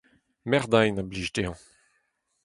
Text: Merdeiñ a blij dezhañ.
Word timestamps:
Merdeiñ 0.49 0.93
a 1.01 1.03
blij 1.09 1.21
dezhañ. 1.33 1.55